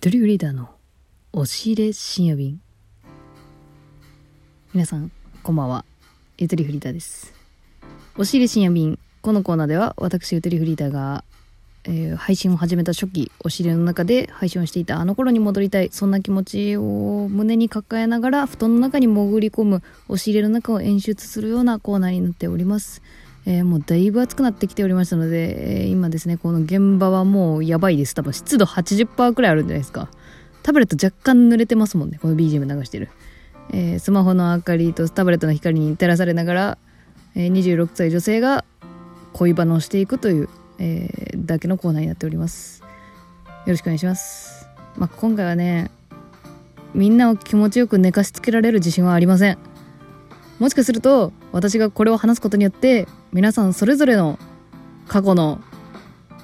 [0.00, 0.70] ゆとりフリーダーの。
[1.34, 2.62] 押し入れ深夜便。
[4.72, 5.84] 皆さんこんばんは。
[6.38, 7.34] ゆとりフリーダーです。
[8.14, 8.98] 押し入れ深夜便。
[9.20, 11.22] このコーナーでは私ゆとりフリーダーが、
[11.84, 23.02] えー配信を始めた初期押し入れの中で配信をしていたあの頃に戻りたいそんな気持ちを胸に抱えながら布団の中に潜り込む押し入れの中を演出するようなコーナーになっております。
[23.46, 28.14] えーもうだいぶ暑くなってきておりましたので、えー今ですね、この現場はもうやばいです。
[28.14, 30.08] 多分湿度80%くらいあるんじゃないですか。
[30.62, 33.08] タブレット若干濡れてますもんね、この BGM 流してる。
[33.72, 36.78] えースマホの明かりとタブレットの光に照らされながら、
[37.34, 38.64] え26歳女性が
[39.32, 40.48] 恋バナをしていくという、
[40.78, 42.80] えだけのコーナーになっております。
[42.80, 42.86] よ
[43.66, 44.66] ろしくお願いします。
[44.96, 45.90] まあ、今回はね、
[46.94, 49.58] みんなを気持ちよく寝かしつけられる自信はありません。
[50.60, 54.38] もしかすると私がこれを話すことによって皆さんそれぞれの
[55.08, 55.58] 過去の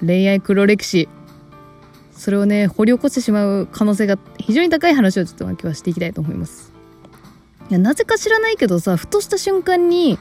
[0.00, 1.08] 恋愛黒歴史
[2.12, 6.72] それをね掘り起こしてしまう可能性が非常に高い話をちょっと今日はしていきたいと思います。
[7.68, 10.18] いやなぜか知らないけどさふとした瞬間に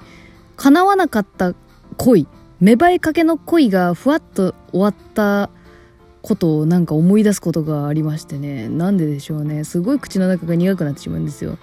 [0.57, 1.53] 叶わなかった
[1.97, 2.27] 恋
[2.59, 5.49] 芽生えかけの恋がふわっと終わった
[6.21, 8.67] ことをなんか思い出すことがありましてね。
[8.67, 9.63] なんででしょうね。
[9.63, 11.57] すごい口の中が苦くなってしまうんですよ。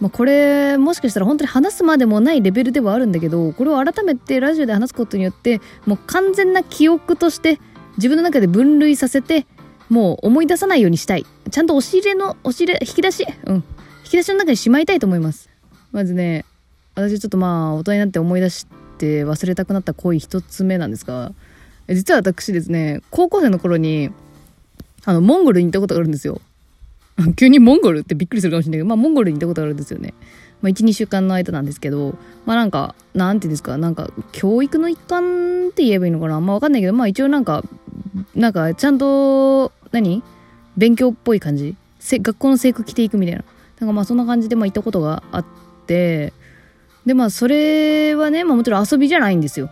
[0.00, 7.60] まあ、これもしかしたら本当に話すまでもないレベルではあるんだけどこれを改めてラジオで話すことによってもう完全な記憶として
[7.96, 9.46] 自分の中で分類させて
[9.88, 11.24] もう思い出さないようにしたい。
[11.50, 13.26] ちゃんと押し入れの押し入れ引き出し？
[13.44, 13.54] うん。
[13.56, 13.62] 引
[14.04, 15.48] き出しの中にしまいたいと思います。
[15.92, 16.44] まずね
[16.96, 18.66] 私ちょっとまあ大人になって思い出し
[18.98, 21.32] て忘れたくなった恋一つ目なんですが
[21.88, 24.10] 実は私ですね高校生の頃に
[25.04, 26.40] あのモンゴルに行ったことがあるんですよ。
[27.36, 30.14] 急にモンゴルってびっくりするかもしれないけど、まあ、モンゴルに行ったことあるんですよね。
[30.62, 37.62] まあ、1、2週間の間なんですけど、まあ、なんか、なんていうんですか、なんか、教育の一環って言えばいいのかなあんまあ、わかんないけど、まあ、一応なんか、
[38.34, 40.22] なんか、ちゃんと、何？
[40.76, 41.76] 勉強っぽい感じ？
[42.00, 43.44] 学校の制服着ていくみたいな。
[43.80, 45.44] なんかまあ、そんな感じで、まあ、行ったことがあっ
[45.86, 46.32] て、
[47.06, 49.70] で、まあ、それはね、まあ、もちろん遊びじゃないんですよ。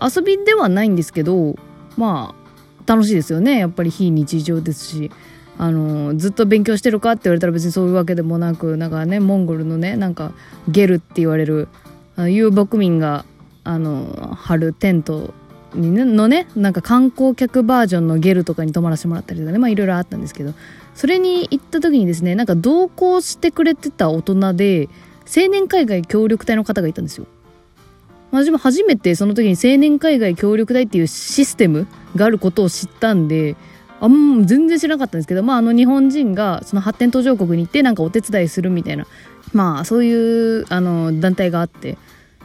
[0.00, 1.56] 遊びではないんですけど、
[1.96, 2.46] まあ、
[2.86, 3.58] 楽しいですよね。
[3.58, 5.10] やっぱり非日常ですし。
[5.58, 10.32] あのずっと勉強してるかって言われたら別にそういうわけでもなくなんかねモンゴルのねなんか
[10.68, 11.68] ゲルって言われる
[12.18, 13.24] 遊牧民が
[13.64, 15.34] あの張るテント
[15.74, 20.54] にのねなんか観光客バージョンのゲルとかに泊まらせてもらったりとかねまあいろいろあったんですけど
[20.94, 24.88] それに行った時にですねなんか同行してくれてた大人で
[25.26, 27.26] 青年海外協力隊の方がいたんですよ。
[28.32, 31.86] 私も初めてその時に青年海外協力隊っていうシステム
[32.16, 33.56] があることを知ったんで
[34.00, 39.06] あん全然知らなかったんですけど、まあ、あの日本人がその発展途上国に行ってなんかお手伝いするみたいな、
[39.52, 41.96] まあ、そういうあの団体があって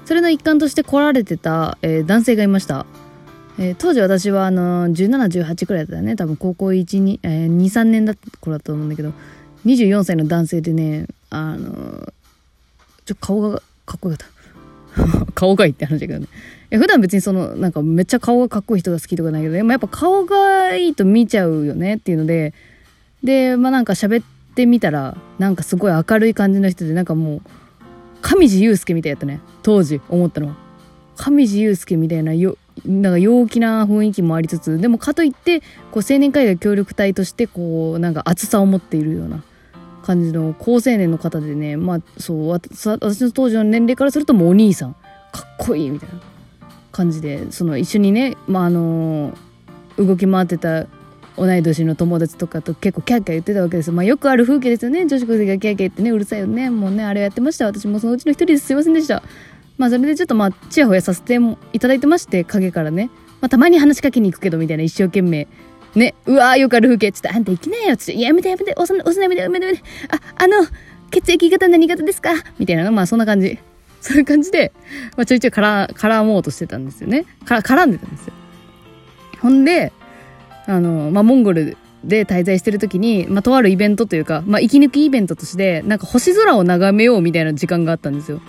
[0.06, 2.86] それの一環として来られてた、えー男性がいました、
[3.60, 6.16] えー当時私はあの1718くらいだったね。
[6.16, 9.14] 多分高校123、えー2年だった頃だと思うんだけど
[9.66, 12.12] 24歳の男性でねあの
[13.06, 14.41] ちょ顔がかっこよかった。
[15.36, 16.26] 顔がいいって話だけどね。
[16.26, 22.54] いや普段別にそのなんかめっちゃ顔がかっこいい人が好きとかないけどでもやっぱ顔がいいと見ちゃうよねっていうので。
[23.24, 24.26] でまあなんか喋っ
[24.56, 27.42] てみたらなんかすごい明るい感じの人でなんかもう
[28.22, 29.40] 上地雄介みたいやったね。
[29.64, 30.56] 当時思ったのは。
[31.16, 35.60] 上地雄介みたいなよなんか陽気な雰囲気もありつつでもかといって
[35.92, 39.44] こう青年海外協力隊としてこうなんか熱さを持っているような
[40.02, 46.16] 感じの高青年の方でねまあそう私の当時の年齢からするともうお兄さんかっこいいみたいな
[46.92, 49.38] 感じでその一緒にね、まあ、あの
[49.98, 50.88] 動き回ってた
[51.38, 53.94] 同い年の友達とかと結構キャーキャ言ってたわけですよ。
[53.94, 55.08] まあよくある風景ですよね。
[55.08, 56.70] 女子高生がキャーキャー言ってね、うるさいよね。
[56.70, 57.66] もうね、あれやってました。
[57.66, 58.68] 私もそのうちの一人です。
[58.68, 59.24] すいませんでした。
[59.78, 61.40] まあそれでちょっとまあ、ちやほやさせて
[61.74, 63.10] いただいてまして、影からね。
[63.40, 65.48] まあたまに話しかけに行くけど、みたいな一生懸命。
[65.96, 67.12] ね、うわーよくある風景。
[67.12, 67.98] ちょっとあんた行きなよ。
[67.98, 69.84] つって、いややめてやめて、押すな、押すなやめてやめてやめて。
[70.10, 70.66] あ、あの、
[71.12, 72.32] 血液型何型ですか？
[72.58, 73.58] みたいなの、まあそんな感じ。
[74.02, 74.72] そういう感じで、
[75.16, 77.26] まあ、ちょいちょい絡絡もうとしてたんですよね。
[77.46, 78.34] から絡んでたんですよ。
[79.42, 79.94] ほんで、
[80.66, 88.42] あの、まあ、モンゴルで滞在してる時に、まあ、とあるイベントというか、まあ、息抜きイベントとして、なんか星空を眺めようみたいな時間があったんですよ。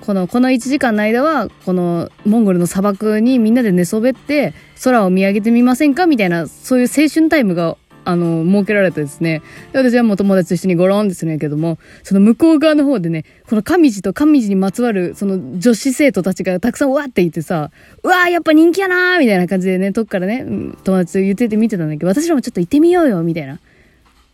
[0.00, 9.42] この、この1時間の間は、このモンゴルの砂漠にみんなで寝そべって、空を見上げてみませんかみたいな、そういう青春タイムが、あの、設けられてですね。
[9.74, 17.70] 私はもう友達と一緒にゴロンってするんやけども、その向こう側の方でね、この上地と上地にまつわる、その女子生徒たちがたくさんわっていてさ、
[18.02, 20.46] うわーやっぱ人気やなーみたいな感じでね、遠くからね、
[20.82, 23.58] 友達と言ってて見てたんだけど、私らもちょっと行ってみようよ、みたいな。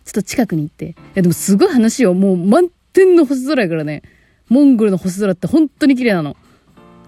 [0.04, 0.86] ちょっと近くに行って。
[0.86, 2.14] いやでもすごい話よ。
[2.14, 4.02] もう満天の星空やからね。
[4.48, 6.36] モンゴルの星空って本当に綺麗なの。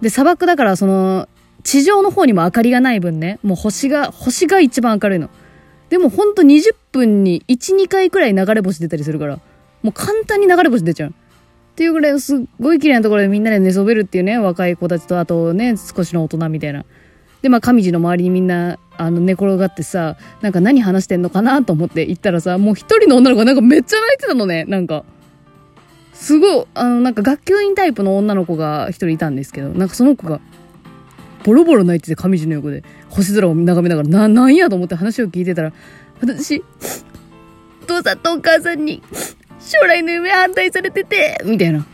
[0.00, 1.28] で、砂漠だからその、
[1.62, 5.28] 地上の方にも明かりがない分ね、もう星が、星が一番明るいの。
[5.90, 9.40] でもほんと20分に1、2回くらい流れ星出たりするから、
[9.82, 11.10] もう簡単に流れ星出ちゃう。
[11.10, 11.12] っ
[11.78, 16.84] ていうぐらいすっごい綺麗なところでみんなで寝そべるっていうね、若い子たちと、あとね、少しの大人みたいな。
[17.40, 25.04] で、まあ、上地の周りにみんな、あの、寝転がってさ、なんか何話してんのかなと思って行ったらさ、もう一人の女の子がなんかめっちゃ泣いてたのね、なんか。
[26.20, 30.40] すごい、あの、なんか学級委員タイプの女の子が一人いたんですけど、なんかその子が、
[31.44, 35.72] ボロボロ泣いてて上地の横で、星空を眺めながら、な、なんやと思って話を聞いてたら、
[36.20, 36.64] 私、
[37.86, 39.00] 父さんとお母さんに、
[39.60, 41.86] 将来の夢反対されてて、みたいな。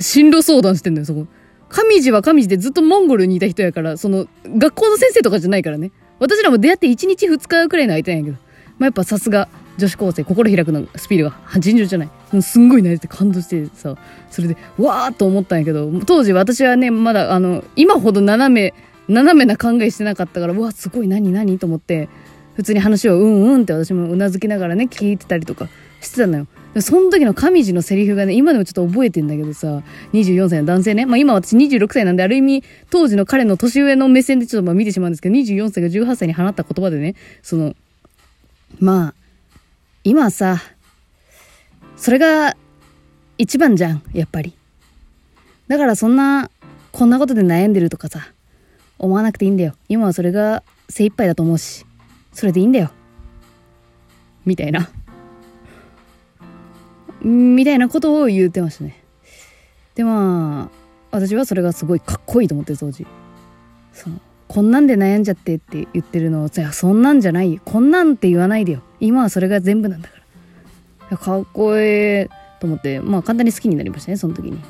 [0.00, 1.26] 進路相談してんだよ、そこ。
[1.68, 5.92] 上地は上地でずっとモンゴルにいた人やから、その、学校の先生とかじゃないからね。
[6.18, 8.38] 私らも出会って1日2日くらいの相手なんやけど。
[8.78, 12.42] まあ、やっぱさすが、女子高生、心開くのスピードが尋常じゃない。
[12.42, 13.96] すんごい泣いて感動してさ、
[14.30, 18.74] それで、わーっと思ったんやけど、当時私はね、まだ、あの、今ほど斜め、
[19.08, 22.08] 斜めな考えしてなかったから、うわ、すごい何何と思って、
[22.54, 25.68] 普通に話をうんうんって私もうなずきながらね、聞いてたりとか
[26.00, 26.46] してたのよ。
[26.80, 29.82] その時の上地のセリフがね、今でもちょっと覚えてんだけどさ、
[30.12, 31.06] 24歳の男性ね。
[31.06, 37.74] まあ今私26歳なんで、ある意味、当時の彼の年上の目線でちょっとまあ見てしまうんですけど、24歳が18歳に放った言葉でね、その、
[38.80, 39.14] まあ、
[40.04, 40.62] 今はさ、
[41.96, 42.56] それが
[43.38, 44.54] 一番じゃん、やっぱり。
[45.66, 46.50] だからそんな、
[46.92, 48.20] こんなことで悩んでるとかさ、
[48.98, 49.74] 思わなくていいんだよ。
[49.88, 51.86] 今はそれが精一杯だと思うし、
[52.32, 52.90] それでいいんだよ。
[54.44, 54.90] みたいな。
[57.22, 59.02] みたいなことを言ってましたね。
[59.94, 60.76] でまあ
[61.12, 63.06] 私はそれがすごいかっこいいと思ってる当時
[63.92, 64.20] その
[64.54, 67.54] こんなんで悩んじゃってって言ってるのをいやそんなんじゃない。
[67.54, 68.82] よこんなんって言わないでよ。
[69.00, 70.14] 今はそれが全部なんだか
[71.10, 71.18] ら。
[71.18, 72.30] かっこええ
[72.60, 73.00] と思って。
[73.00, 74.60] まあ簡単に好きになりましたねその時に。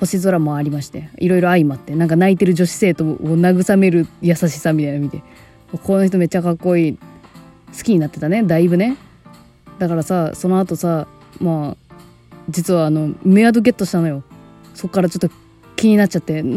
[0.00, 1.10] 星空もありまして。
[1.18, 1.94] いろいろ相まって。
[1.94, 5.22] なんか泣いてる女子生徒を慰める優しさみたいなの見て。
[5.80, 6.96] この人めっちゃかっこいい。
[6.96, 8.42] 好きになってたね。
[8.42, 8.96] だいぶね。
[9.78, 11.06] だからさその後さ
[11.40, 11.94] まあ
[12.48, 14.24] 実はあのメアドゲットしたのよ。
[14.74, 15.30] そっからちょっと
[15.80, 16.42] 気になっちゃって。
[16.42, 16.52] もう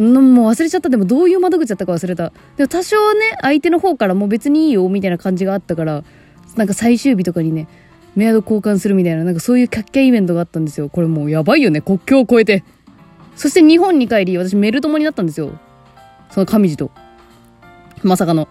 [0.47, 0.89] 忘れちゃった。
[0.89, 2.33] でもどういう窓口だったか忘れた。
[2.57, 6.03] でも多少ね相手の方からもう別にいいよみたいな感じがあったから
[6.57, 7.69] なんか最終日とかにね
[8.15, 10.89] メアド交換するみたいななんかそういうキャッキャイベントがあったんですよ。
[10.89, 11.79] これもうやばいよね。
[11.79, 12.65] 国境を越えて。
[13.37, 15.57] そして日本に帰り私メル友になったんですよ。
[16.29, 16.91] その上地と。
[18.03, 18.49] まさかの。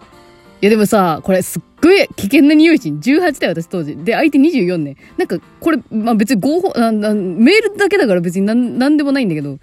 [0.61, 3.97] いやでもさ、これすっごい危険な匂いし、18だよ私当時。
[3.97, 4.95] で、相手24ね。
[5.17, 9.59] なんか、これ、まあ別に合法、なメールだけだから別になんなんでもないんだけど、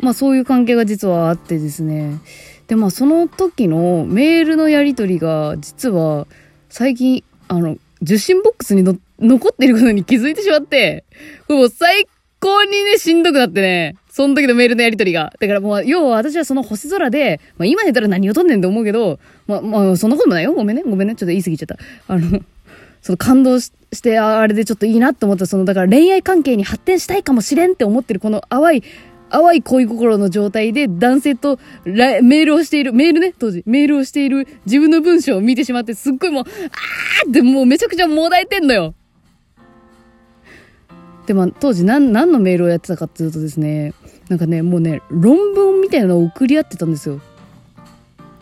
[0.00, 2.20] まあそういう関係が実はあってですね。
[2.68, 6.26] で、まあその時のメールのやり取りが、実は、
[6.68, 11.04] 最近、あの、受信ボックスにの残ってることに気づいてしまって、
[11.48, 12.06] もう最
[12.40, 13.96] 高にね、しんどくなってね。
[14.10, 15.32] その時のメールのやり取りが。
[15.38, 20.54] だからもう、要は私はその星空で、まあ今寝たら何をとんねんと思うけど、まあ、まあ、そんなこともないよ。
[20.54, 20.82] ごめんね。
[20.82, 21.14] ごめんね。
[21.14, 21.78] ちょっと言い過ぎちゃった。
[22.08, 22.40] あの、
[23.02, 23.70] その感動し
[24.02, 28.82] て、あれでちょっといいなって思った、その、だから恋愛関係に発展したいかもしれんって思ってる、この淡い、
[29.30, 38.94] 淡い恋心の状態で男性とメールをしている、メールね、当時、メールをしている自分の文章を見てしまって、すっごいもう、あーってもうめちゃくちゃもだえてんのよ。
[41.26, 43.92] でも当時何何のメールをやってたかっていうとですね
[44.28, 47.20] なんかねもうね論文みたいなのを送り合ってたんですよ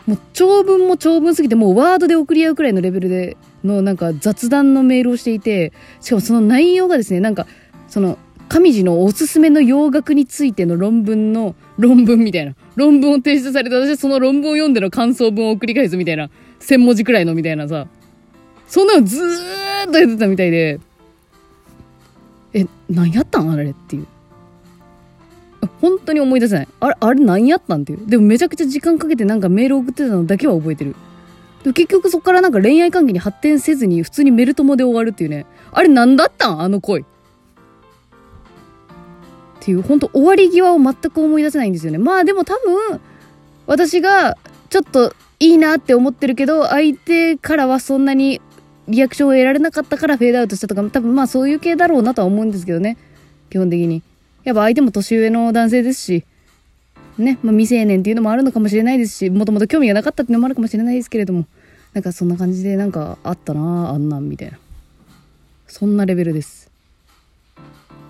[0.05, 7.47] もう長文も長文すぎてもうワードで送り合うくらいのレベルでのなんか雑談のメールをしていてしかもその内容がですねなんか
[7.87, 12.55] その上地のおすすめの洋楽についての論文の論文みたいな。
[12.75, 16.29] 論文を提出されて私はその論文を読んでの感想文を繰り返すみたいな。
[16.59, 17.67] 1000文字くらいのみたいな。
[17.67, 17.87] さ。
[18.67, 20.79] そんなのずーっとやってたみたいで。
[22.53, 24.07] え何やったんあれっていう。
[25.81, 26.67] 本当に思い出せない。
[26.79, 28.07] あれあれ何やったんっていう。
[28.07, 30.95] でもめちゃくちゃ時間かけてなんかメール送ってたのだけは覚えてる。
[31.63, 35.45] で結局そこからなんか恋愛関係に発展せずに普通にメル友で終わるっていうね。
[35.71, 36.61] あれ何だったん？
[36.61, 37.05] あの恋。
[39.65, 43.01] っていう本当終わり際を全く思い出せないんですよねまあでも多分
[43.65, 44.37] 私が
[44.69, 48.41] ちょっといいなって思ってるけど相手からはそんなに
[48.87, 52.97] リアクションを得られなかったからフェードアウトしたとか、多分まあそういう系だろうなとは思うんですけどね。
[53.49, 54.03] 基本的に。
[54.43, 56.25] やっぱ相手も年上の男性ですし、
[57.17, 61.47] ね、まあ未成年っていうのもあるのかもしれないですし、もともと興味がなかったっていうのもあるかもしれないですけれども、
[61.93, 64.59] なんかそんな感じでなんかあったなあんなんみたいな。
[65.65, 66.69] そんなレベルです。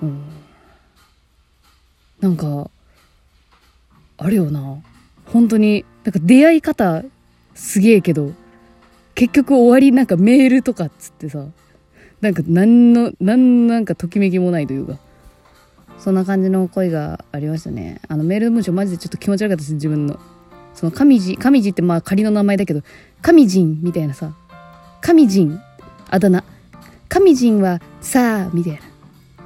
[0.02, 0.35] うん。
[2.26, 2.72] なんか、
[4.18, 4.82] あれよな。
[5.26, 7.04] 本当に、なんか出会い方
[7.54, 8.32] すげえけど、
[9.14, 11.46] 結局終わりなんかメールとかっつってさ
[12.20, 15.00] なんか何の何なんかときめきもないというか。
[15.98, 18.02] そんな感じの声がありましたね。
[18.10, 20.20] あのメール文章マジでちょっと気持ち悪かったです自分の。
[20.74, 22.82] その上地上地ってまあ仮の名前だけど
[23.22, 24.34] 上人みたいなさ。
[25.00, 25.62] 神人
[26.10, 26.44] あだ名。
[27.08, 28.80] 神人はさあみたいな。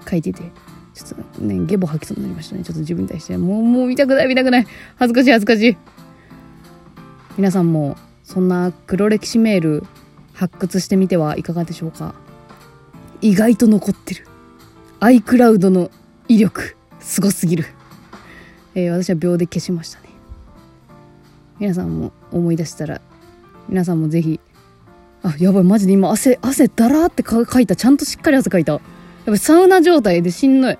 [0.10, 0.69] 書いてて。
[1.04, 2.64] ちょっとねゲボ吐きそうになりましたね。
[2.64, 4.68] ちょっと自分に対してもうもう見たくない見たくない。
[4.98, 5.78] 恥ずかしい恥ずかしい。
[7.38, 9.84] 皆さんもそんな黒歴史メール
[10.34, 12.14] 発掘してみてはいかがでしょうか？
[13.22, 14.28] 意外と残ってる。
[15.00, 15.92] iCloud の
[16.28, 17.66] 威力すごすぎる、
[18.76, 20.10] えー、私は秒で消しましたね。
[21.60, 23.02] 皆さんも思い出したら
[23.68, 24.40] 皆さんもぜひ
[25.24, 27.76] あやばいマジで今汗汗だらーってかかいた。
[27.76, 28.74] ちゃんとしっかり汗かいた。
[28.74, 28.82] やっ
[29.26, 30.78] ぱサウナ状態でしんどい。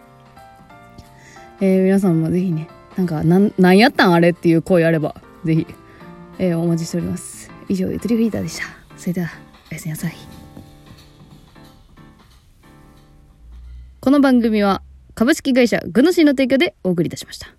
[1.62, 5.68] えー、皆さんもぜひねなんかなんなんやったんあれっていう声あればぜひ、
[6.38, 7.52] えー、お待ちしております。
[7.68, 8.64] 以上ゆとりフリーターでした。
[8.98, 9.30] それでは
[9.72, 10.16] おやすみなさい。
[14.02, 14.82] この番組は
[15.14, 17.59] 株式会社グノシーの提供でお送りいたしました。